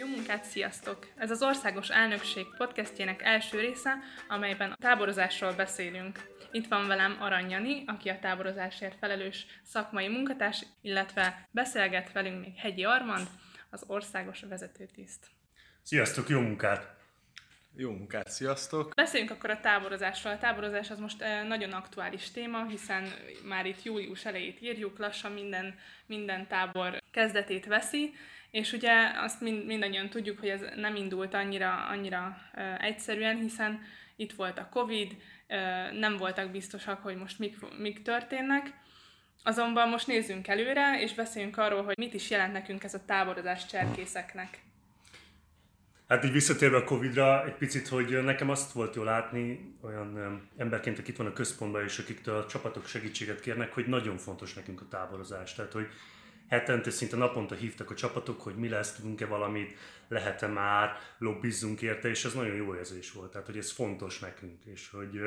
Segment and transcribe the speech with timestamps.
[0.00, 1.06] Jó munkát, sziasztok!
[1.16, 6.18] Ez az Országos Elnökség podcastjének első része, amelyben a táborozásról beszélünk.
[6.50, 12.84] Itt van velem Aranyani, aki a táborozásért felelős szakmai munkatárs, illetve beszélget velünk még Hegyi
[12.84, 13.26] Armand,
[13.70, 15.26] az országos vezetőtiszt.
[15.82, 16.98] Sziasztok, jó munkát!
[17.76, 18.94] Jó munkát, sziasztok!
[18.94, 20.32] Beszéljünk akkor a táborozásról.
[20.32, 23.08] A táborozás az most eh, nagyon aktuális téma, hiszen
[23.44, 28.14] már itt július elejét írjuk, lassan minden, minden tábor kezdetét veszi,
[28.50, 33.80] és ugye azt mind, mindannyian tudjuk, hogy ez nem indult annyira, annyira uh, egyszerűen, hiszen
[34.16, 35.16] itt volt a Covid,
[35.48, 38.72] uh, nem voltak biztosak, hogy most mik, mik történnek.
[39.42, 43.66] Azonban most nézzünk előre, és beszéljünk arról, hogy mit is jelent nekünk ez a táborozás
[43.66, 44.58] cserkészeknek.
[46.08, 50.98] Hát így visszatérve a Covid-ra, egy picit, hogy nekem azt volt jó látni, olyan emberként,
[50.98, 54.80] akik itt van a központban, és akiktől a csapatok segítséget kérnek, hogy nagyon fontos nekünk
[54.80, 55.54] a táborozás.
[55.54, 55.86] Tehát, hogy
[56.50, 59.76] hetente, szinte naponta hívtak a csapatok, hogy mi lesz, tudunk-e valamit,
[60.08, 63.30] lehet-e már, lobbizzunk érte, és ez nagyon jó érzés volt.
[63.30, 65.20] Tehát, hogy ez fontos nekünk, és hogy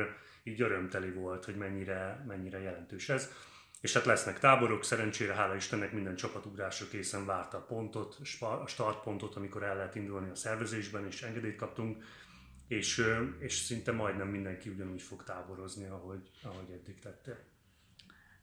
[0.44, 3.32] így örömteli volt, hogy mennyire, mennyire jelentős ez.
[3.82, 9.36] És hát lesznek táborok, szerencsére hála Istennek minden csapatugrásra készen várta a pontot, a startpontot,
[9.36, 12.04] amikor el lehet indulni a szervezésben, és engedélyt kaptunk,
[12.68, 17.53] és, és szinte majdnem mindenki ugyanúgy fog táborozni, ahogy, ahogy eddig tette.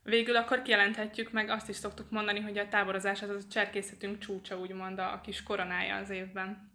[0.03, 4.59] Végül akkor kijelenthetjük, meg azt is szoktuk mondani, hogy a táborozás az a cserkészetünk csúcsa,
[4.59, 6.69] úgymond a kis koronája az évben.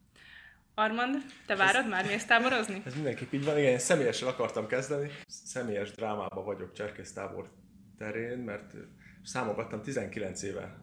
[0.74, 2.82] Armand, te várod ez, már, mész táborozni?
[2.86, 5.10] Ez mindenképp így van, igen, én személyesen akartam kezdeni.
[5.26, 7.50] Személyes drámában vagyok cserkésztábor
[7.98, 8.74] terén, mert
[9.22, 10.76] számogattam 19 éve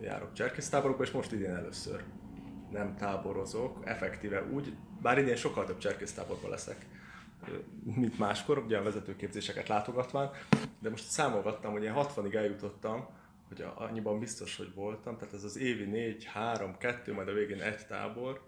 [0.00, 2.04] járok cserkésztáborokba, és most idén először
[2.70, 6.86] nem táborozok, effektíve úgy, bár idén sokkal több cserkésztáborban leszek
[7.82, 10.30] mint máskor, ugye a vezetőképzéseket látogatván,
[10.78, 13.08] de most számolgattam, hogy én 60-ig eljutottam,
[13.48, 17.60] hogy annyiban biztos, hogy voltam, tehát ez az évi 4, 3, 2, majd a végén
[17.60, 18.42] egy tábor,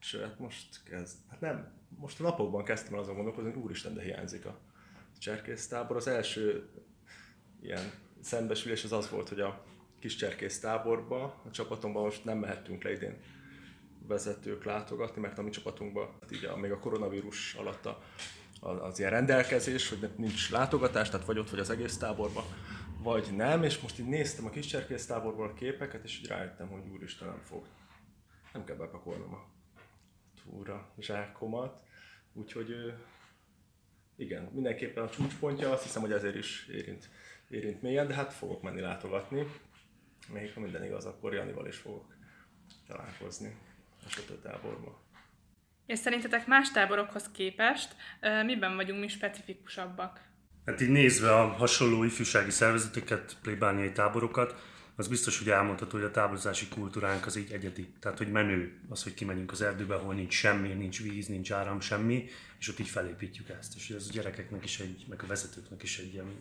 [0.00, 3.94] és hát most kezd, hát nem, most a napokban kezdtem el azon gondolkozni, hogy úristen,
[3.94, 4.58] de hiányzik a
[5.18, 5.96] cserkész tábor.
[5.96, 6.68] Az első
[7.60, 7.90] ilyen
[8.20, 9.64] szembesülés az az volt, hogy a
[9.98, 13.16] kis cserkész táborba, a csapatomban most nem mehettünk le idén
[14.06, 18.02] vezetők látogatni, mert a mi csapatunkban így a, még a koronavírus alatt a,
[18.60, 22.44] az ilyen rendelkezés, hogy nincs látogatás, tehát vagy ott vagy az egész táborban,
[23.02, 26.88] vagy nem, és most így néztem a kis táborból a képeket, és így rájöttem, hogy
[26.92, 27.64] úristen nem fog.
[28.52, 29.44] Nem kell bepakolnom a
[30.44, 31.80] túra zsákomat,
[32.32, 32.94] úgyhogy
[34.16, 37.08] igen, mindenképpen a csúcspontja, azt hiszem, hogy ezért is érint,
[37.48, 39.46] érint mélyen, de hát fogok menni látogatni.
[40.32, 42.14] Még ha minden igaz, akkor Janival is fogok
[42.86, 43.56] találkozni
[44.06, 44.94] a sötőtáborban.
[45.86, 47.96] És szerintetek más táborokhoz képest
[48.44, 50.20] miben vagyunk mi specifikusabbak?
[50.64, 54.54] Hát így nézve a hasonló ifjúsági szervezeteket, plébániai táborokat,
[54.96, 57.88] az biztos, hogy elmondható, hogy a táborozási kultúránk az így egyedi.
[58.00, 61.80] Tehát, hogy menő az, hogy kimegyünk az erdőbe, ahol nincs semmi, nincs víz, nincs áram,
[61.80, 62.24] semmi,
[62.58, 63.74] és ott így felépítjük ezt.
[63.76, 66.32] És ez a gyerekeknek is egy, meg a vezetőknek is egy ilyen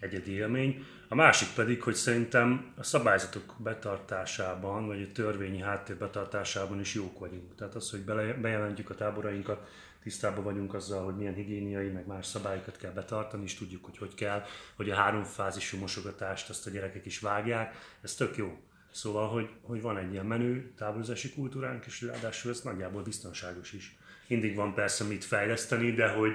[0.00, 0.84] egyedi élmény.
[1.08, 7.18] A másik pedig, hogy szerintem a szabályzatok betartásában, vagy a törvényi háttér betartásában is jók
[7.18, 7.54] vagyunk.
[7.54, 8.00] Tehát az, hogy
[8.40, 9.68] bejelentjük a táborainkat,
[10.02, 14.14] tisztában vagyunk azzal, hogy milyen higiéniai, meg más szabályokat kell betartani, és tudjuk, hogy hogy
[14.14, 14.42] kell,
[14.76, 18.58] hogy a háromfázisú mosogatást azt a gyerekek is vágják, ez tök jó.
[18.90, 23.96] Szóval, hogy, hogy van egy ilyen menő táborozási kultúránk, és ráadásul ez nagyjából biztonságos is.
[24.28, 26.32] Mindig van persze mit fejleszteni, de hogy,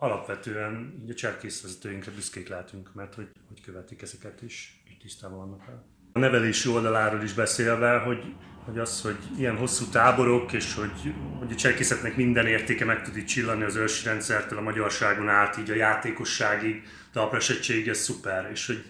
[0.00, 5.62] alapvetően így a cserkészvezetőinkre büszkék lehetünk, mert hogy, hogy követik ezeket is, így tisztában vannak
[5.68, 5.84] el.
[6.12, 11.52] A nevelési oldaláról is beszélve, hogy, hogy az, hogy ilyen hosszú táborok, és hogy, hogy
[11.52, 15.70] a cserkészetnek minden értéke meg tud így csillani az ősi rendszertől, a magyarságon át, így
[15.70, 16.82] a játékosságig,
[17.12, 18.84] talprasettségig, ez szuper, és hogy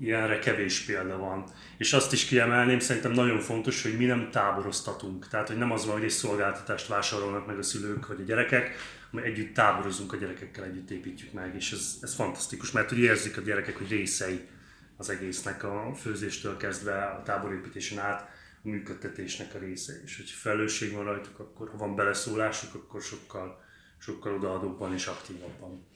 [0.00, 1.44] ilyenre kevés példa van.
[1.76, 5.28] És azt is kiemelném, szerintem nagyon fontos, hogy mi nem táboroztatunk.
[5.28, 8.74] Tehát, hogy nem az van, hogy egy szolgáltatást vásárolnak meg a szülők vagy a gyerekek,
[9.20, 13.40] együtt táborozunk a gyerekekkel, együtt építjük meg, és ez, ez fantasztikus, mert hogy érzik a
[13.40, 14.48] gyerekek, hogy részei
[14.96, 18.20] az egésznek a főzéstől kezdve a táborépítésen át
[18.64, 23.64] a működtetésnek a része, és hogy felelősség van rajtuk, akkor ha van beleszólásuk, akkor sokkal,
[23.98, 25.86] sokkal odaadóbban és aktívabban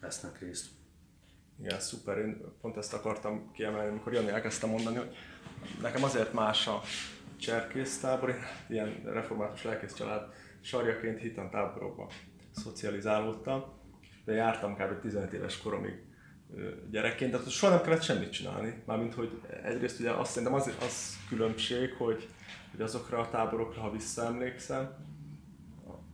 [0.00, 0.66] vesznek részt.
[1.60, 2.18] Igen, szuper.
[2.18, 5.16] Én pont ezt akartam kiemelni, amikor Jani elkezdtem mondani, hogy
[5.80, 6.82] nekem azért más a
[7.36, 8.36] cserkész tábor, én
[8.68, 12.08] ilyen református lelkész család sarjaként hitan táborokban
[12.54, 13.64] szocializálódtam,
[14.24, 15.00] de jártam kb.
[15.00, 16.02] 15 éves koromig
[16.90, 18.82] gyerekként, tehát soha nem kellett semmit csinálni.
[18.86, 22.28] Mármint, hogy egyrészt ugye azt szerintem az, az különbség, hogy,
[22.70, 24.96] hogy azokra a táborokra, ha visszaemlékszem,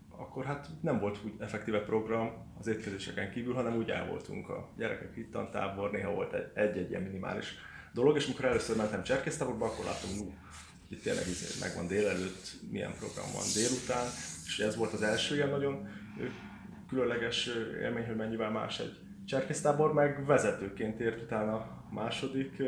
[0.08, 4.68] akkor hát nem volt úgy effektíve program az étkezéseken kívül, hanem úgy el voltunk a
[4.76, 7.54] gyerekek itt tábor, néha volt egy-egy ilyen minimális
[7.92, 10.32] dolog, és amikor először mentem cserkésztáborba, akkor láttam, hogy
[10.88, 14.06] itt tényleg izé megvan délelőtt, milyen program van délután,
[14.46, 15.88] és ez volt az első ilyen nagyon
[16.88, 22.62] különleges élmény, hogy mennyivel más egy cserkésztábor, meg vezetőként ért utána a második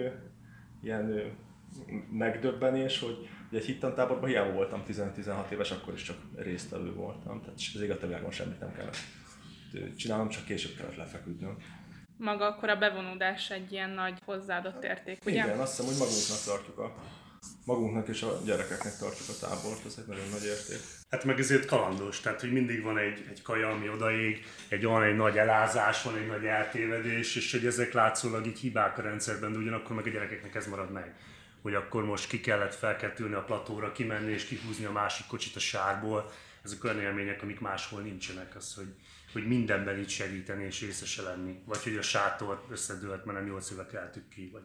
[0.82, 1.32] ilyen
[2.10, 7.80] megdöbbenés, hogy egy hittantáborban hiába voltam 15-16 éves, akkor is csak résztvevő voltam, tehát az
[7.80, 8.96] ég a világon semmit nem kellett
[9.96, 11.56] csinálnom, csak később kellett lefeküdnöm.
[12.16, 15.44] Maga akkor a bevonódás egy ilyen nagy hozzáadott érték, ugye?
[15.44, 16.94] Igen, azt hiszem, hogy magunknak tartjuk a
[17.64, 20.80] magunknak és a gyerekeknek tartjuk a tábort, ez egy nagyon nagy érték.
[21.10, 25.02] Hát meg ezért kalandos, tehát hogy mindig van egy, egy kaja, ami odaég, egy olyan
[25.02, 29.52] egy nagy elázás, van egy nagy eltévedés, és hogy ezek látszólag így hibák a rendszerben,
[29.52, 31.14] de ugyanakkor meg a gyerekeknek ez marad meg
[31.62, 35.60] hogy akkor most ki kellett felkettülni a platóra, kimenni és kihúzni a másik kocsit a
[35.60, 36.30] sárból.
[36.64, 38.94] Ezek olyan élmények, amik máshol nincsenek, az, hogy,
[39.32, 41.62] hogy mindenben így segíteni és részese lenni.
[41.64, 44.62] Vagy hogy a sátor összedőlt, mert nem jól szövekeltük ki, vagy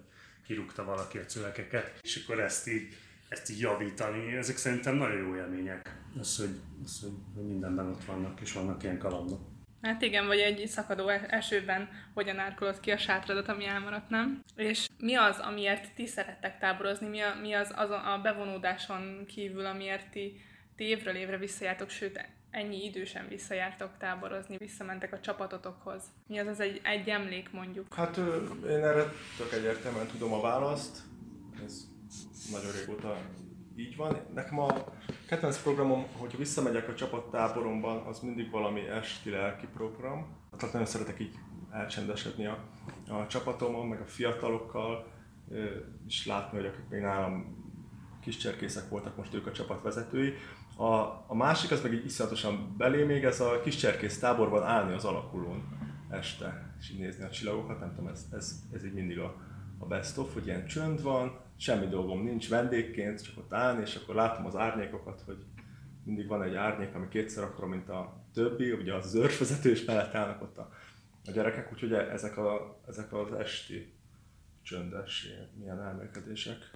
[0.47, 2.95] kirúgta valaki a szövegeket, és akkor ezt így,
[3.29, 4.35] ezt így javítani.
[4.35, 5.97] Ezek szerintem nagyon jó élmények.
[6.19, 9.41] Az, hogy, az, hogy mindenben ott vannak, és vannak ilyen kalandok.
[9.81, 14.43] Hát igen, vagy egy szakadó esőben hogyan árkolod ki a sátradat, ami elmaradt, nem?
[14.55, 17.07] És mi az, amiért ti szerettek táborozni?
[17.07, 20.41] Mi, a, mi az, az a bevonódáson kívül, amiért ti,
[20.75, 26.03] ti évről évre visszajártok, sőt, ennyi idő sem visszajártok táborozni, visszamentek a csapatotokhoz?
[26.27, 27.93] Mi az az egy, egy emlék mondjuk?
[27.93, 28.17] Hát
[28.67, 29.03] én erre
[29.37, 31.01] tök egyértelműen tudom a választ.
[31.65, 31.87] Ez
[32.51, 33.17] nagyon régóta
[33.75, 34.17] így van.
[34.33, 34.83] Nekem a
[35.27, 40.35] kedvenc programom, hogyha visszamegyek a csapattáboromban, az mindig valami esti lelki program.
[40.57, 41.35] Tehát nagyon szeretek így
[41.71, 42.63] elcsendesedni a,
[43.07, 45.11] a csapatomon, meg a fiatalokkal,
[46.07, 47.65] és látni, hogy akik még nálam
[48.21, 50.33] kis cserkészek voltak, most ők a csapatvezetői.
[50.77, 50.93] A,
[51.27, 55.05] a másik, az meg így iszonyatosan belé még, ez a kis cserkész táborban állni az
[55.05, 55.77] alakulón
[56.09, 59.35] este, és így nézni a csillagokat, nem tudom, ez, ez, ez így mindig a,
[59.77, 63.95] a best of, hogy ilyen csönd van, semmi dolgom nincs vendégként, csak ott állni, és
[63.95, 65.45] akkor látom az árnyékokat, hogy
[66.03, 70.13] mindig van egy árnyék, ami kétszer akkora, mint a többi, ugye az őrsvezető is mellett
[70.13, 70.69] állnak ott a,
[71.25, 73.93] a gyerekek, úgyhogy ezek, a, ezek az esti
[74.61, 75.27] csöndes
[75.59, 76.71] milyen elmélkedések,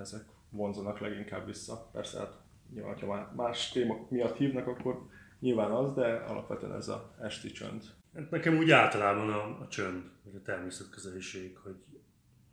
[0.00, 1.88] ezek vonzanak leginkább vissza.
[1.92, 5.06] Persze, hát nyilván, ha más témák miatt hívnak, akkor
[5.40, 7.84] nyilván az, de alapvetően ez a esti csönd.
[8.14, 11.76] Hát nekem úgy általában a, a csönd, vagy a természetközeliség, hogy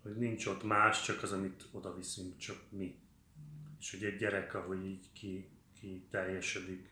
[0.04, 3.00] hogy nincs ott más, csak az, amit oda viszünk, csak mi.
[3.80, 5.50] És hogy egy gyerek, ahogy így ki,
[5.80, 6.92] ki teljesedik.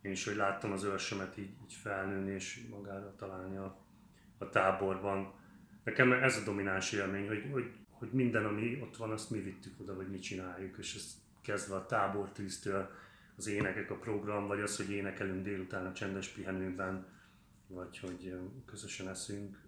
[0.00, 3.86] Én is, hogy láttam az őrsömet így, így felnőni és magára találni a,
[4.38, 5.34] a táborban.
[5.84, 9.80] Nekem ez a domináns élmény, hogy, hogy, hogy minden, ami ott van, azt mi vittük
[9.80, 12.90] oda, vagy mi csináljuk, és ez kezdve a tábortűztől,
[13.36, 17.06] az énekek, a program, vagy az, hogy énekelünk délután a csendes pihenőben,
[17.66, 19.60] vagy hogy közösen eszünk,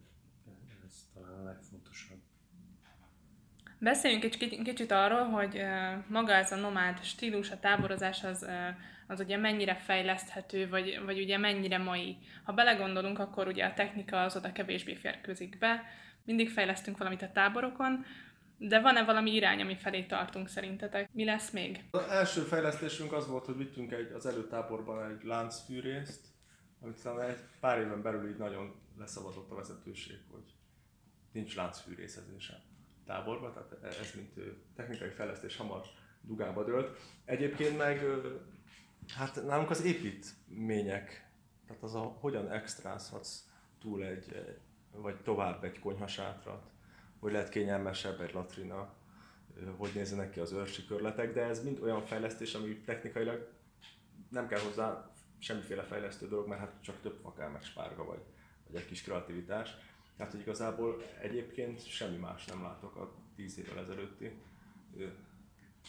[0.87, 2.19] ez talán a legfontosabb.
[3.79, 5.62] Beszéljünk egy kicsit arról, hogy
[6.09, 8.47] maga ez a nomád stílus, a táborozás az,
[9.06, 12.17] az ugye mennyire fejleszthető, vagy, vagy ugye mennyire mai.
[12.44, 15.82] Ha belegondolunk, akkor ugye a technika az oda kevésbé férkőzik be,
[16.25, 18.05] mindig fejlesztünk valamit a táborokon,
[18.59, 21.12] de van-e valami irány, ami felé tartunk szerintetek?
[21.12, 21.85] Mi lesz még?
[21.91, 26.27] Az első fejlesztésünk az volt, hogy vittünk egy, az előtáborban egy láncfűrészt,
[26.81, 30.55] amit aztán egy pár éven belül így nagyon leszavazott a vezetőség, hogy
[31.33, 32.62] nincs láncfűrészezése
[33.06, 35.83] táborba, tehát ez mint technikai fejlesztés hamar
[36.21, 36.99] dugába dőlt.
[37.25, 38.05] Egyébként meg
[39.17, 41.29] hát nálunk az építmények,
[41.67, 43.49] tehát az a hogyan extrázhatsz
[43.81, 44.56] túl egy,
[44.93, 46.70] vagy tovább egy konyhasátrat,
[47.25, 48.95] hogy lehet kényelmesebb egy latrina,
[49.77, 53.49] hogy nézzenek ki az őrsi körletek, de ez mind olyan fejlesztés, ami technikailag
[54.31, 58.23] nem kell hozzá semmiféle fejlesztő dolog, mert hát csak több fakál meg spárga vagy,
[58.67, 59.77] vagy egy kis kreativitás
[60.17, 64.33] tehát, hogy igazából egyébként semmi más nem látok a 10 évvel ezelőtti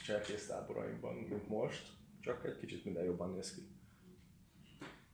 [0.05, 1.87] cserkésztáboraimban, mint most,
[2.21, 3.61] csak egy kicsit minden jobban néz ki.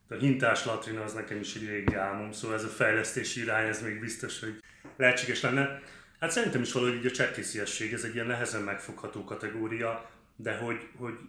[0.07, 3.83] A hintás latrina az nekem is egy régi álmom, szóval ez a fejlesztési irány, ez
[3.83, 4.63] még biztos, hogy
[4.95, 5.79] lehetséges lenne.
[6.21, 11.19] Hát szerintem is valahogy a cserkésziesség, ez egy ilyen nehezen megfogható kategória, de hogy, hogy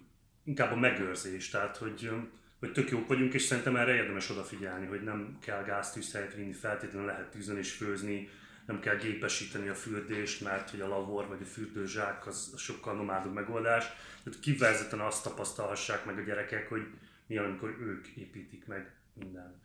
[0.45, 2.11] inkább a megőrzés, tehát hogy
[2.59, 7.07] hogy tök jók vagyunk, és szerintem erre érdemes odafigyelni, hogy nem kell gáztűzhelyet vinni, feltétlenül
[7.07, 8.29] lehet tűzön és főzni,
[8.67, 13.33] nem kell gépesíteni a fürdést, mert hogy a lavor vagy a fürdőzsák az sokkal nomádabb
[13.33, 13.85] megoldás.
[14.25, 16.87] Tehát kivezetten azt tapasztalhassák meg a gyerekek, hogy
[17.27, 19.61] mi amikor ők építik meg minden.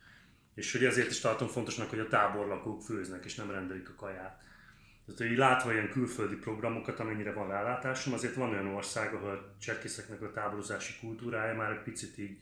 [0.55, 4.46] És hogy ezért is tartom fontosnak, hogy a táborlakók főznek és nem rendelik a kaját.
[5.07, 9.55] Tehát, hogy látva ilyen külföldi programokat, amennyire van rálátásom, azért van olyan ország, ahol a
[9.59, 12.37] cserkészeknek a táborozási kultúrája már egy picit így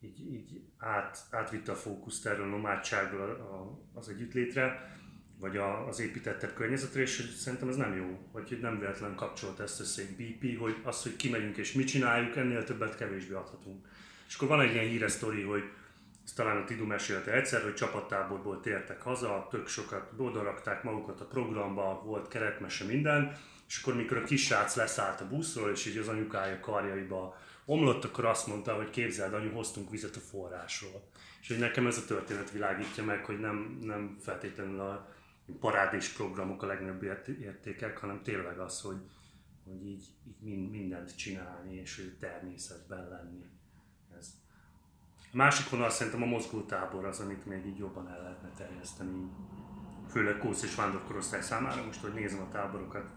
[0.00, 4.94] így, így át, átvitte a fókuszt erről a nomádságról az együttlétre,
[5.38, 9.60] vagy a, az építettebb környezetre, és hogy szerintem ez nem jó, hogy nem véletlen kapcsolt
[9.60, 13.86] ezt össze egy BP, hogy az, hogy kimegyünk és mit csináljuk, ennél többet kevésbé adhatunk.
[14.28, 15.62] És akkor van egy ilyen híres sztori, hogy
[16.26, 21.26] ezt talán a Tidu mesélte egyszer, hogy csapattáborból tértek haza, tök sokat odarakták magukat a
[21.26, 23.36] programba, volt keretmese minden,
[23.68, 28.24] és akkor mikor a kisrác leszállt a buszról, és így az anyukája karjaiba omlott, akkor
[28.24, 31.08] azt mondta, hogy képzeld, anyu, hoztunk vizet a forrásról.
[31.40, 35.14] És hogy nekem ez a történet világítja meg, hogy nem, nem feltétlenül a
[35.60, 37.02] parádés programok a legnagyobb
[37.40, 39.00] értékek, hanem tényleg az, hogy,
[39.64, 40.04] hogy így,
[40.44, 43.55] így mindent csinálni, és hogy természetben lenni.
[45.36, 49.30] Másik vonal szerintem a mozgótábor az, amit még így jobban el lehetne terjeszteni,
[50.08, 51.84] főleg kósz és vándorkorosztály számára.
[51.84, 53.10] Most, hogy nézem a táborokat,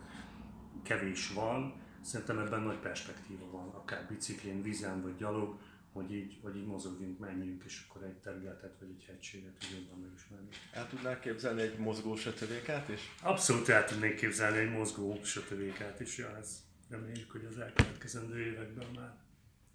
[0.84, 5.60] kevés van, szerintem ebben nagy perspektíva van, akár biciklén, vízen vagy gyalog,
[5.94, 10.48] hogy így, hogy így mozogjunk, menjünk, és akkor egy területet vagy egy hegységet jobban megismerni.
[10.74, 13.16] El tudnál képzelni egy mozgó sötövékát is?
[13.22, 18.88] Abszolút el tudnék képzelni egy mozgó sötövékát is, ja, ez reméljük, hogy az elkövetkezendő években
[18.96, 19.16] már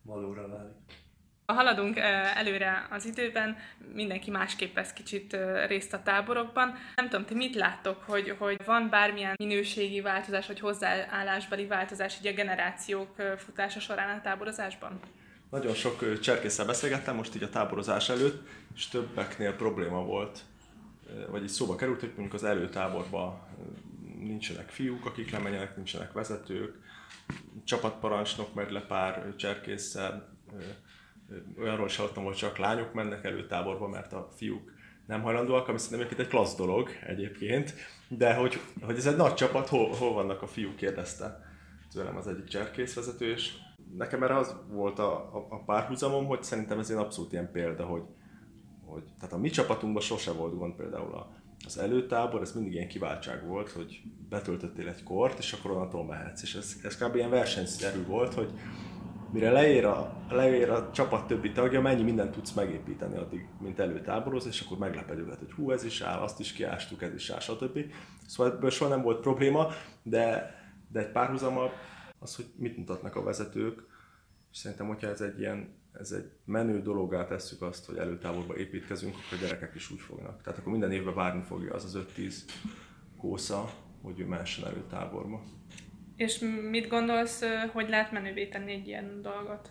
[0.02, 1.03] valóra válik.
[1.46, 1.98] Ha haladunk
[2.34, 3.56] előre az időben,
[3.92, 5.36] mindenki másképp vesz kicsit
[5.66, 6.74] részt a táborokban.
[6.94, 12.26] Nem tudom, ti mit láttok, hogy, hogy van bármilyen minőségi változás, vagy hozzáállásbeli változás így
[12.26, 15.00] a generációk futása során a táborozásban?
[15.50, 20.40] Nagyon sok cserkésszel beszélgettem most így a táborozás előtt, és többeknél probléma volt,
[21.30, 23.40] vagy így szóba került, hogy mondjuk az előtáborban
[24.18, 26.76] nincsenek fiúk, akik lemenjenek, nincsenek vezetők,
[27.64, 30.32] csapatparancsnok megy le pár cserkésszel,
[31.59, 34.73] olyanról is hallottam, hogy csak lányok mennek előtáborba, mert a fiúk
[35.07, 37.75] nem hajlandóak, ami szerintem egy klassz dolog egyébként,
[38.09, 41.52] de hogy, hogy ez egy nagy csapat, hol, hol vannak a fiúk, kérdezte
[41.95, 43.52] tőlem az egyik cserkészvezető, és
[43.97, 47.85] nekem erre az volt a, a, a párhuzamom, hogy szerintem ez egy abszolút ilyen példa,
[47.85, 48.02] hogy,
[48.87, 51.33] hogy tehát a mi csapatunkban sose volt gond például a,
[51.66, 56.43] az előtábor, ez mindig ilyen kiváltság volt, hogy betöltöttél egy kort, és akkor onnantól mehetsz.
[56.43, 57.14] És ez, ez kb.
[57.14, 58.52] ilyen versenyszerű volt, hogy
[59.33, 64.47] mire leér a, leér a csapat többi tagja, mennyi mindent tudsz megépíteni addig, mint előtáboroz,
[64.47, 67.40] és akkor megleped őket, hogy hú, ez is áll, azt is kiástuk, ez is áll,
[67.40, 67.78] stb.
[68.26, 69.69] Szóval ebből soha nem volt probléma,
[70.02, 70.54] de,
[70.88, 71.71] de egy párhuzama
[72.19, 73.83] az, hogy mit mutatnak a vezetők,
[74.52, 79.14] és szerintem, hogyha ez egy ilyen ez egy menő dologá tesszük azt, hogy előtáborba építkezünk,
[79.14, 80.43] akkor a gyerekek is úgy fognak.
[80.43, 82.35] Tehát akkor minden évben várni fogja az az 5-10
[83.16, 83.71] kósza,
[84.02, 85.43] hogy ő mehessen előtáborba.
[86.16, 86.38] És
[86.71, 87.42] mit gondolsz,
[87.73, 89.71] hogy lehet menővé tenni egy ilyen dolgot?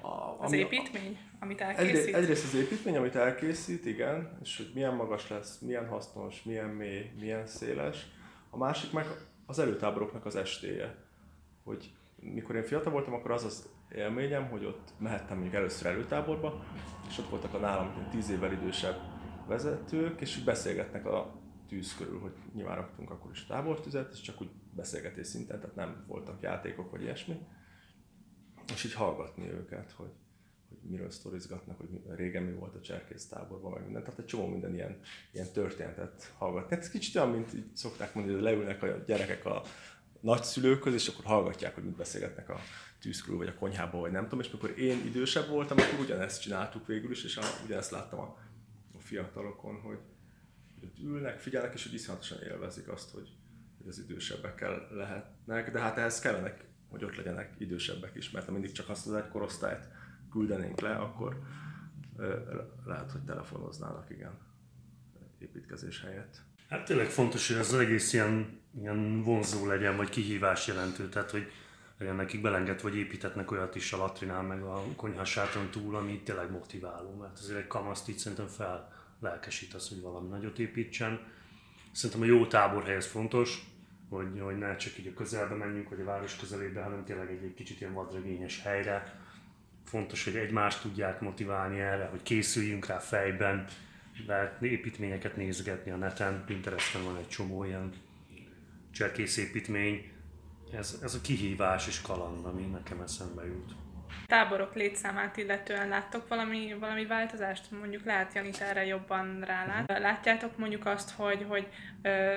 [0.00, 1.88] A, az építmény, amit elkészít?
[1.88, 6.68] Egyrészt, egyrészt az építmény, amit elkészít, igen, és hogy milyen magas lesz, milyen hasznos, milyen
[6.68, 8.06] mély, milyen széles.
[8.50, 9.06] A másik meg
[9.46, 10.94] az előtáboroknak az estéje.
[11.64, 11.90] Hogy
[12.20, 16.64] mikor én fiatal voltam, akkor az az élményem, hogy ott mehettem mondjuk először előtáborba,
[17.08, 18.96] és ott voltak a nálam 10 évvel idősebb
[19.46, 21.34] vezetők, és úgy beszélgetnek a
[21.68, 26.04] tűz körül, hogy nyilván raktunk akkor is tábortüzet, és csak úgy beszélgetés szinten, tehát nem
[26.06, 27.38] voltak játékok vagy ilyesmi.
[28.72, 30.12] És így hallgatni őket, hogy,
[30.68, 34.02] hogy miről sztorizgatnak, hogy régen mi volt a cserkész táborban, meg minden.
[34.02, 35.00] Tehát egy csomó minden ilyen,
[35.32, 36.76] ilyen történetet hallgatni.
[36.76, 39.62] Ez kicsit olyan, mint így szokták mondani, hogy leülnek a gyerekek a
[40.20, 42.58] nagyszülőkhöz, és akkor hallgatják, hogy mit beszélgetnek a
[43.00, 44.40] tűz körül, vagy a konyhában, vagy nem tudom.
[44.40, 48.38] És mikor én idősebb voltam, akkor ugyanezt csináltuk végül is, és ugyanezt láttam a,
[48.96, 49.98] a fiatalokon, hogy
[51.02, 53.28] ülnek, figyelnek, és hogy iszonyatosan élvezik azt, hogy,
[53.88, 58.72] az idősebbekkel lehetnek, de hát ehhez kellenek, hogy ott legyenek idősebbek is, mert ha mindig
[58.72, 59.88] csak azt az egy korosztályt
[60.30, 61.40] küldenénk le, akkor
[62.84, 64.38] lehet, hogy telefonoznának, igen,
[65.38, 66.40] építkezés helyett.
[66.68, 71.52] Hát tényleg fontos, hogy az egész ilyen, ilyen vonzó legyen, vagy kihívás jelentő, tehát hogy
[71.98, 76.50] legyen nekik belenged, vagy építetnek olyat is a latrinál, meg a konyhasátron túl, ami tényleg
[76.50, 81.20] motiváló, mert azért egy kamaszt így szerintem fel lelkesít az, hogy valami nagyot építsen.
[81.92, 83.64] Szerintem a jó táborhely ez fontos,
[84.08, 87.44] hogy, hogy ne csak így a közelbe menjünk, vagy a város közelébe, hanem tényleg egy,
[87.44, 89.20] egy kicsit ilyen vadregényes helyre.
[89.84, 93.66] Fontos, hogy egymást tudják motiválni erre, hogy készüljünk rá fejben,
[94.26, 97.92] lehet építményeket nézgetni a neten, Pinteresten van egy csomó ilyen
[98.90, 100.12] cserkész építmény.
[100.72, 103.85] Ez, ez a kihívás és kaland, ami nekem eszembe jut
[104.26, 107.70] táborok létszámát illetően láttok valami, valami változást?
[107.70, 109.92] Mondjuk lehet Janit erre jobban rálát.
[109.92, 110.02] Mhm.
[110.02, 111.68] Látjátok mondjuk azt, hogy, hogy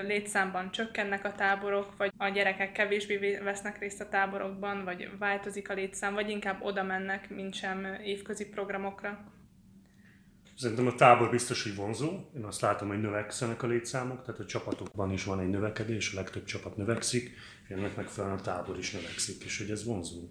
[0.03, 5.73] létszámban csökkennek a táborok, vagy a gyerekek kevésbé vesznek részt a táborokban, vagy változik a
[5.73, 9.37] létszám, vagy inkább oda mennek, mint sem évközi programokra?
[10.55, 12.29] Szerintem a tábor biztos, hogy vonzó.
[12.35, 16.15] Én azt látom, hogy növekszenek a létszámok, tehát a csapatokban is van egy növekedés, a
[16.15, 17.31] legtöbb csapat növekszik,
[17.63, 20.29] és ennek megfelelően a tábor is növekszik, és hogy ez vonzó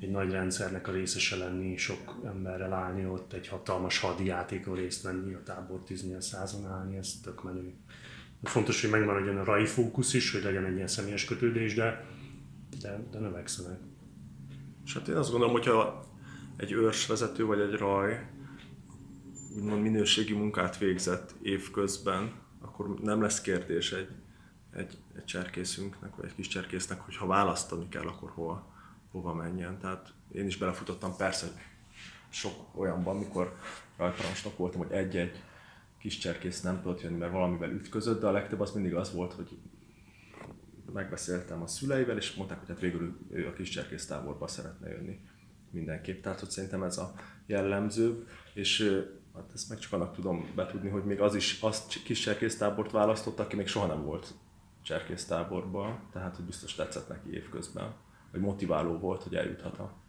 [0.00, 5.34] egy nagy rendszernek a részese lenni, sok emberrel állni ott, egy hatalmas hadijátékon részt venni,
[5.34, 7.74] a tábor tűznél százon állni, ez tök menő.
[8.42, 12.06] Fontos, hogy megmaradjon a rai fókusz is, hogy legyen egy ilyen személyes kötődés, de,
[12.80, 13.78] de, de növekszenek.
[14.84, 16.06] És hát én azt gondolom, hogyha
[16.56, 18.26] egy őrsvezető vagy egy raj
[19.56, 24.08] úgymond minőségi munkát végzett évközben, akkor nem lesz kérdés egy,
[24.72, 28.77] egy, egy cserkészünknek, vagy egy kis cserkésznek, hogy ha választani kell, akkor hova,
[29.10, 29.78] hova menjen.
[29.78, 31.46] Tehát én is belefutottam persze
[32.28, 33.56] sok olyanban, mikor
[33.96, 35.42] rajparancsnok voltam, hogy egy-egy
[35.98, 39.32] kis cserkész nem tudott jönni, mert valamivel ütközött, de a legtöbb az mindig az volt,
[39.32, 39.58] hogy
[40.92, 45.20] megbeszéltem a szüleivel, és mondták, hogy hát végül ő a kis cserkész táborba szeretne jönni
[45.70, 46.22] mindenképp.
[46.22, 47.12] Tehát, hogy szerintem ez a
[47.46, 49.02] jellemző, és
[49.34, 53.40] hát ezt meg csak annak tudom betudni, hogy még az is azt kis cserkésztábort választott,
[53.40, 54.34] aki még soha nem volt
[54.82, 57.94] cserkésztáborban, tehát hogy biztos tetszett neki évközben,
[58.32, 60.02] vagy motiváló volt, hogy eljuthat a,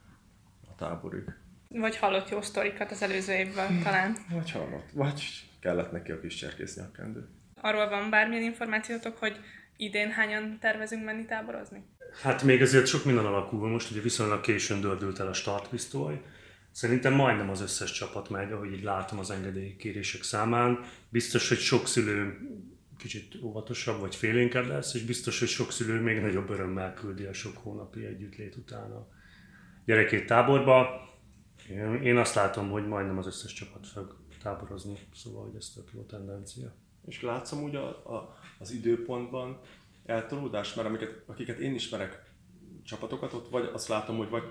[0.67, 1.23] a táborig.
[1.67, 4.17] Vagy hallott jó sztorikat az előző évben talán.
[4.33, 5.23] Vagy hallott, vagy
[5.59, 7.27] kellett neki a kis cserkész nyakkendő.
[7.61, 9.39] Arról van bármilyen információtok, hogy
[9.77, 11.83] idén hányan tervezünk menni táborozni?
[12.21, 13.69] Hát még azért sok minden alakul.
[13.69, 16.21] Most ugye viszonylag későn dördült el a startpisztoly.
[16.71, 20.79] Szerintem majdnem az összes csapat megy, ahogy így látom az engedélykérések számán.
[21.09, 22.39] Biztos, hogy sok szülő
[22.99, 27.33] kicsit óvatosabb vagy félénkebb lesz, és biztos, hogy sok szülő még nagyobb örömmel küldi a
[27.33, 29.07] sok hónapi együttlét után a
[29.85, 31.07] gyerekét táborba.
[32.03, 36.01] Én azt látom, hogy majdnem az összes csapat fog táborozni, szóval hogy ez tök jó
[36.01, 36.75] tendencia.
[37.05, 39.59] És látszom úgy a, a, az időpontban
[40.05, 42.33] eltolódás, mert amiket, akiket én ismerek
[42.83, 44.43] csapatokat, ott vagy azt látom, hogy vagy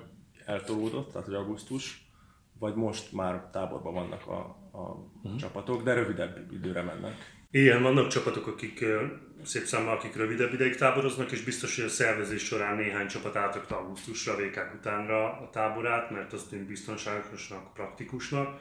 [0.44, 2.10] eltolódott, tehát hogy augusztus,
[2.58, 4.38] vagy most már táborban vannak a,
[4.72, 4.80] a
[5.22, 5.36] uh-huh.
[5.36, 7.37] csapatok, de rövidebb időre mennek.
[7.50, 8.84] Igen, vannak csapatok, akik
[9.44, 13.78] szép számmal, akik rövidebb ideig táboroznak, és biztos, hogy a szervezés során néhány csapat átrakta
[13.78, 18.60] augusztusra, vékák utánra a táborát, mert azt tűnt biztonságosnak, praktikusnak.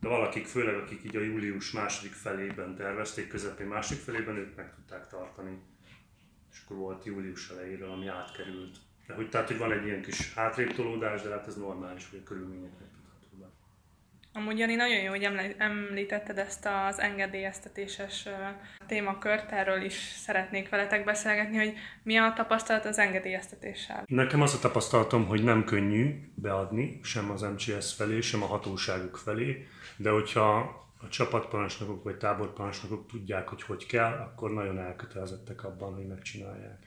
[0.00, 4.74] De valakik, főleg akik így a július második felében tervezték, közepén második felében, ők meg
[4.74, 5.58] tudták tartani.
[6.52, 8.76] És akkor volt július elejéről, ami átkerült.
[9.06, 12.20] De hogy, tehát, hogy van egy ilyen kis hátrébb tolódás, de hát ez normális, hogy
[12.24, 12.93] a körülményeknek
[14.36, 18.28] Amúgy Jani, nagyon jó, hogy említetted ezt az engedélyeztetéses
[18.86, 24.04] témakört, erről is szeretnék veletek beszélgetni, hogy mi a tapasztalat az engedélyeztetéssel?
[24.06, 29.16] Nekem az a tapasztalatom, hogy nem könnyű beadni, sem az MCS felé, sem a hatóságok
[29.16, 30.56] felé, de hogyha
[31.00, 36.78] a csapatparancsnokok vagy táborparancsnokok tudják, hogy hogy kell, akkor nagyon elkötelezettek abban, hogy megcsinálják.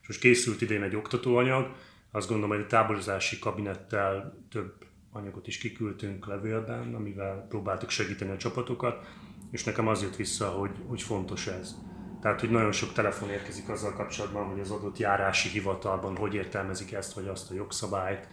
[0.00, 1.74] És most készült idén egy oktatóanyag,
[2.10, 8.36] azt gondolom, hogy a táborozási kabinettel több anyagot is kiküldtünk levélben, amivel próbáltuk segíteni a
[8.36, 9.06] csapatokat,
[9.50, 11.76] és nekem az jött vissza, hogy, hogy fontos ez.
[12.20, 16.92] Tehát, hogy nagyon sok telefon érkezik azzal kapcsolatban, hogy az adott járási hivatalban hogy értelmezik
[16.92, 18.28] ezt vagy azt a jogszabályt,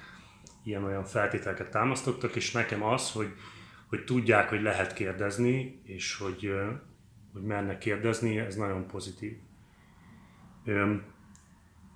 [0.63, 3.34] ilyen-olyan feltételeket támasztottak, és nekem az, hogy,
[3.90, 6.52] hogy tudják, hogy lehet kérdezni, és hogy,
[7.34, 9.38] hogy mernek kérdezni, ez nagyon pozitív.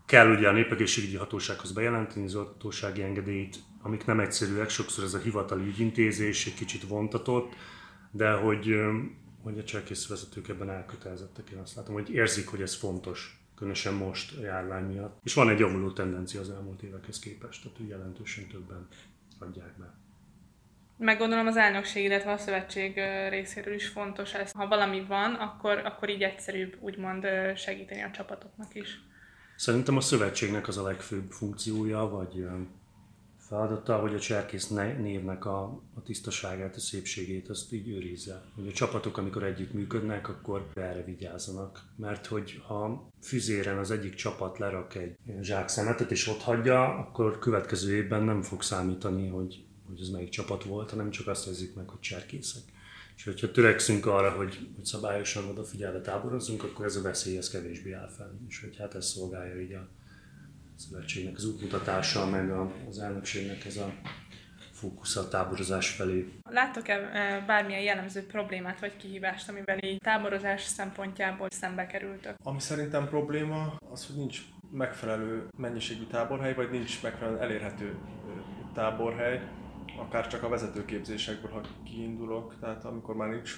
[0.06, 5.18] Kell ugye a népegészségügyi hatósághoz bejelenteni az hatósági engedélyt, amik nem egyszerűek, sokszor ez a
[5.20, 7.56] hivatali ügyintézés egy kicsit vontatott,
[8.12, 8.76] de hogy,
[9.44, 13.94] hogy a cselkész vezetők ebben elkötelezettek, én azt látom, hogy érzik, hogy ez fontos, különösen
[13.94, 15.20] most a járvány miatt.
[15.24, 18.88] És van egy javuló tendencia az elmúlt évekhez képest, tehát jelentősen többen
[19.40, 20.00] adják be.
[20.98, 24.52] Meg gondolom az elnökség, illetve a szövetség részéről is fontos ez.
[24.52, 29.02] Ha valami van, akkor, akkor így egyszerűbb úgymond segíteni a csapatoknak is.
[29.56, 32.48] Szerintem a szövetségnek az a legfőbb funkciója, vagy
[33.52, 35.62] feladata, hogy a cserkész névnek a,
[35.94, 38.44] a tisztaságát, a szépségét azt így őrizze.
[38.56, 41.84] Hogy a csapatok, amikor együtt működnek, akkor erre vigyázzanak.
[41.96, 47.40] Mert hogy ha füzéren az egyik csapat lerak egy zsák szemetet és ott hagyja, akkor
[47.40, 51.76] következő évben nem fog számítani, hogy, hogy ez melyik csapat volt, hanem csak azt érzik
[51.76, 52.64] meg, hogy cserkészek.
[53.16, 57.92] És hogyha törekszünk arra, hogy, hogy szabályosan odafigyelve táborozzunk, akkor ez a veszély ez kevésbé
[57.92, 58.48] áll fenn.
[58.48, 59.88] És hogy hát ez szolgálja így a
[60.82, 62.52] szövetségnek az útmutatása, meg
[62.90, 63.94] az elnökségnek ez a
[64.72, 66.28] fókusz a táborozás felé.
[66.50, 72.36] Láttok-e e, bármilyen jellemző problémát vagy kihívást, amivel így táborozás szempontjából szembe kerültök?
[72.44, 74.42] Ami szerintem probléma az, hogy nincs
[74.72, 77.98] megfelelő mennyiségű táborhely, vagy nincs megfelelően elérhető
[78.74, 79.42] táborhely,
[79.98, 83.58] akár csak a vezetőképzésekből, ha kiindulok, tehát amikor már nincs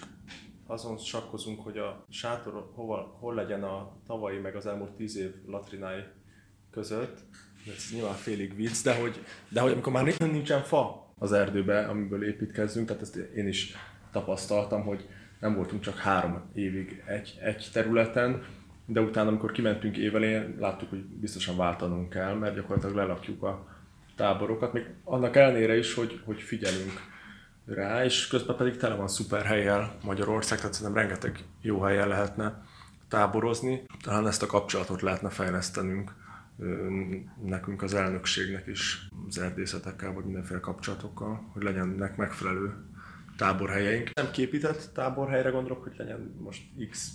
[0.68, 5.34] azon sakkozunk, hogy a sátor hova, hol legyen a tavalyi meg az elmúlt tíz év
[5.46, 6.04] latrinái
[6.74, 7.18] között,
[7.68, 12.28] ez nyilván félig vicc, de hogy, de hogy amikor már nincsen fa az erdőbe, amiből
[12.28, 13.76] építkezzünk, tehát ezt én is
[14.12, 15.08] tapasztaltam, hogy
[15.40, 18.44] nem voltunk csak három évig egy, egy területen,
[18.86, 23.68] de utána, amikor kimentünk évelén, láttuk, hogy biztosan váltanunk kell, mert gyakorlatilag lelakjuk a
[24.16, 27.12] táborokat, még annak ellenére is, hogy, hogy figyelünk
[27.66, 32.62] rá, és közben pedig tele van szuper helyel Magyarország, tehát szerintem rengeteg jó helyen lehetne
[33.10, 33.84] táborozni.
[34.04, 36.23] Talán ezt a kapcsolatot lehetne fejlesztenünk
[37.44, 42.74] nekünk az elnökségnek is az erdészetekkel, vagy mindenféle kapcsolatokkal, hogy legyenek megfelelő
[43.38, 44.14] táborhelyeink.
[44.14, 47.12] Nem képített táborhelyre gondolok, hogy legyen most X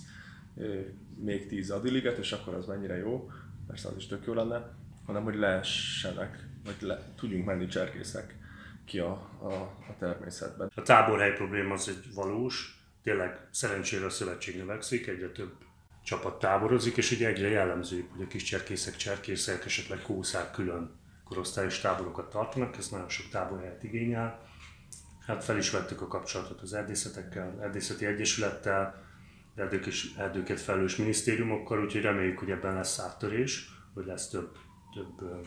[1.15, 3.31] még 10 adiliget, és akkor az mennyire jó,
[3.67, 4.71] persze az is tök jó lenne,
[5.05, 8.37] hanem hogy leessenek, vagy le, tudjunk menni cserkészek
[8.85, 9.53] ki a, a,
[9.89, 10.71] a természetben.
[10.75, 15.51] A táborhely probléma az egy valós, tényleg szerencsére a szövetség növekszik, egyre több
[16.09, 21.79] csapat táborozik, és ugye egyre jellemző, hogy a kis cserkészek, cserkészek, esetleg kószák külön korosztályos
[21.79, 24.41] táborokat tartanak, ez nagyon sok táborhelyet igényel.
[25.25, 29.03] Hát fel is vettük a kapcsolatot az erdészetekkel, erdészeti egyesülettel,
[29.55, 34.57] erdők és erdőket felelős minisztériumokkal, úgyhogy reméljük, hogy ebben lesz áttörés, hogy lesz több,
[34.93, 35.37] több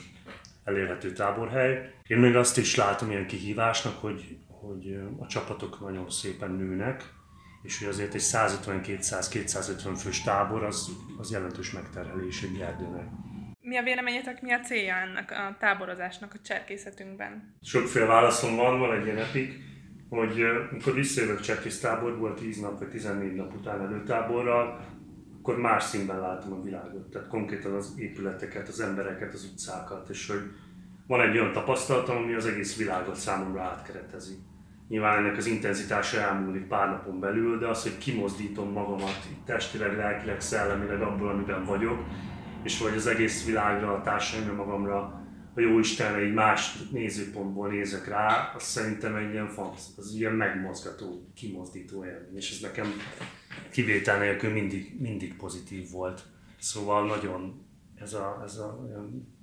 [0.65, 1.95] elérhető táborhely.
[2.07, 7.21] Én még azt is látom ilyen kihívásnak, hogy, hogy a csapatok nagyon szépen nőnek,
[7.63, 13.07] és hogy azért egy 150-200-250 fős tábor az, az jelentős megterhelés egy erdőnek.
[13.61, 17.55] Mi a véleményetek, mi a célja ennek a táborozásnak a cserkészetünkben?
[17.63, 19.53] Sokféle válaszom van, van egy ilyen epik,
[20.09, 24.81] hogy amikor visszajövök cserkész táborból 10 nap vagy 14 nap után előtáborral,
[25.39, 27.11] akkor más színben látom a világot.
[27.11, 30.43] Tehát konkrétan az épületeket, az embereket, az utcákat, és hogy
[31.07, 34.35] van egy olyan tapasztalatom, ami az egész világot számomra átkeretezi.
[34.93, 40.41] Nyilván ennek az intenzitása elmúlik pár napon belül, de az, hogy kimozdítom magamat testileg, lelkileg,
[40.41, 42.05] szellemileg abból, amiben vagyok,
[42.63, 44.99] és hogy az egész világra, a társadalomra, magamra,
[45.55, 50.33] a jó Istenre egy más nézőpontból nézek rá, az szerintem egy ilyen fantasztikus, az ilyen
[50.33, 52.87] megmozgató, kimozdító élmény, és ez nekem
[53.71, 56.23] kivétel nélkül mindig, mindig pozitív volt.
[56.59, 59.37] Szóval nagyon ez a, ez a olyan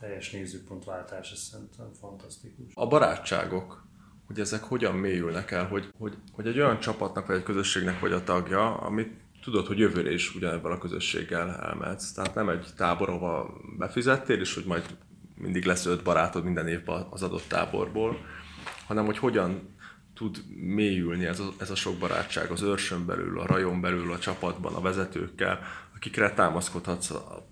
[0.00, 2.72] teljes nézőpontváltás, ez szerintem fantasztikus.
[2.74, 3.86] A barátságok,
[4.26, 8.12] hogy ezek hogyan mélyülnek el, hogy, hogy, hogy egy olyan csapatnak vagy egy közösségnek vagy
[8.12, 9.12] a tagja, amit
[9.42, 12.12] tudod, hogy jövőre is ugyanebben a közösséggel elmehetsz.
[12.12, 14.96] Tehát nem egy tábor, ahova befizettél, és hogy majd
[15.34, 18.16] mindig lesz öt barátod minden évben az adott táborból,
[18.86, 19.74] hanem hogy hogyan
[20.14, 24.18] tud mélyülni ez a, ez a sok barátság az őrsön belül, a rajon belül, a
[24.18, 25.60] csapatban, a vezetőkkel,
[25.94, 27.46] akikre támaszkodhatsz a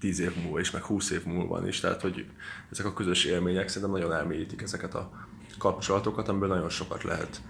[0.00, 1.80] tíz év múlva is, meg húsz év múlva is.
[1.80, 2.26] Tehát, hogy
[2.70, 5.28] ezek a közös élmények szerintem nagyon elmélyítik ezeket a
[5.60, 7.40] kapcsolatokat, amiből nagyon sokat lehet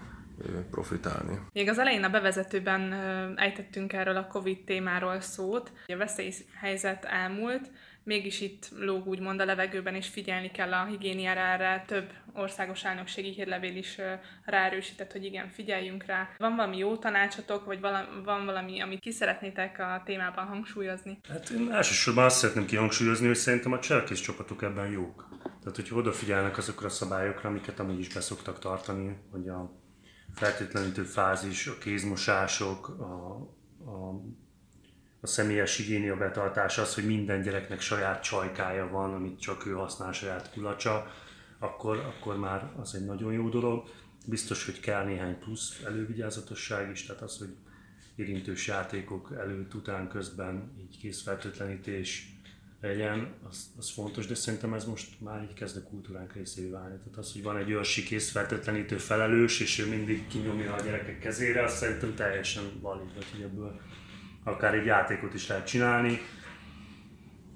[0.71, 1.39] profitálni.
[1.53, 2.93] Még az elején a bevezetőben
[3.37, 5.71] ejtettünk erről a COVID témáról szót.
[5.87, 7.71] A veszélyhelyzet elmúlt,
[8.03, 13.29] mégis itt lóg úgymond a levegőben, és figyelni kell a higiéniára, erre több országos elnökségi
[13.29, 13.97] hírlevél is
[14.45, 16.29] ráerősített, hogy igen, figyeljünk rá.
[16.37, 17.79] Van valami jó tanácsotok, vagy
[18.23, 21.19] van valami, amit ki szeretnétek a témában hangsúlyozni?
[21.29, 25.27] Hát én elsősorban azt szeretném kihangsúlyozni, hogy szerintem a cselkész csapatok ebben jók.
[25.61, 29.71] Tehát, hogyha odafigyelnek azokra a szabályokra, amiket amúgy is beszoktak tartani, hogy a
[30.33, 33.35] feltétlenítő fázis, a kézmosások, a,
[33.91, 34.21] a
[35.23, 40.11] a személyes higiénia betartása, az, hogy minden gyereknek saját csajkája van, amit csak ő használ,
[40.11, 41.11] saját kulacsa,
[41.59, 43.89] akkor, akkor már az egy nagyon jó dolog.
[44.25, 47.55] Biztos, hogy kell néhány plusz elővigyázatosság is, tehát az, hogy
[48.15, 52.40] érintős játékok előtt, után, közben így készfertőtlenítés
[52.81, 56.97] legyen, az, az fontos, de szerintem ez most már így kezd a kultúránk részévé válni.
[56.97, 61.63] Tehát az, hogy van egy őrsi készfertőtlenítő felelős, és ő mindig kinyomja a gyerekek kezére,
[61.63, 63.79] azt szerintem teljesen valid, hogy ebből
[64.43, 66.19] akár egy játékot is lehet csinálni.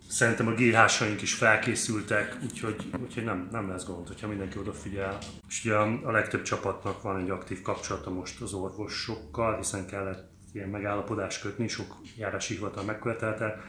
[0.10, 5.18] Szerintem a gírhásaink is felkészültek, úgyhogy, úgyhogy nem, nem lesz gond, hogyha mindenki odafigyel.
[5.48, 10.34] És ugye a, a legtöbb csapatnak van egy aktív kapcsolata most az orvosokkal, hiszen kellett
[10.54, 13.62] ilyen megállapodást kötni, sok járási hivatal megkövetelte,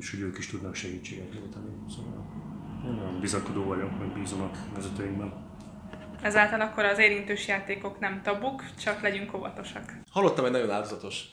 [0.00, 1.70] és hogy ők is tudnak segítséget nyújtani.
[1.96, 2.26] Szóval
[2.86, 5.48] én nagyon bizakodó vagyok, meg bízom a vezetőinkben.
[6.22, 9.96] Ezáltal akkor az érintős játékok nem tabuk, csak legyünk óvatosak.
[10.10, 11.24] Hallottam egy nagyon áldozatos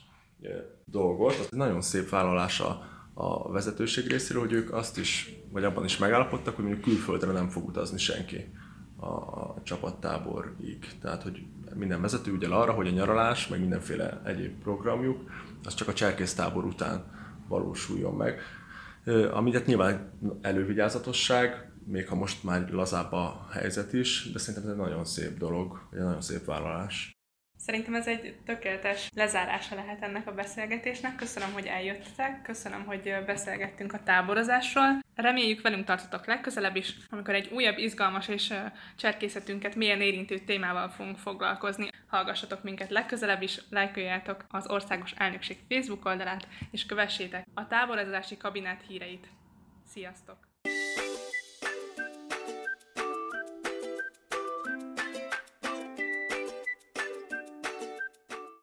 [0.86, 1.34] dolgot.
[1.40, 6.56] Az nagyon szép vállalása a vezetőség részéről, hogy ők azt is, vagy abban is megállapodtak,
[6.56, 8.54] hogy mondjuk külföldre nem fog utazni senki
[8.96, 10.88] a, a csapattáborig.
[11.02, 15.32] Tehát, hogy minden vezető ügyel arra, hogy a nyaralás, meg mindenféle egyéb programjuk,
[15.64, 17.16] az csak a cserkésztábor után
[17.48, 18.40] valósuljon meg.
[19.32, 24.84] Amit nyilván elővigyázatosság, még ha most már lazább a helyzet is, de szerintem ez egy
[24.86, 27.17] nagyon szép dolog, egy nagyon szép vállalás.
[27.58, 31.16] Szerintem ez egy tökéletes lezárása lehet ennek a beszélgetésnek.
[31.16, 35.00] Köszönöm, hogy eljöttetek, köszönöm, hogy beszélgettünk a táborozásról.
[35.16, 38.54] Reméljük velünk tartotok legközelebb is, amikor egy újabb izgalmas és
[38.98, 41.90] cserkészetünket milyen érintő témával fogunk foglalkozni.
[42.08, 48.84] Hallgassatok minket legközelebb is, lájkoljátok az Országos Elnökség Facebook oldalát, és kövessétek a táborozási kabinet
[48.88, 49.28] híreit.
[49.86, 50.38] Sziasztok!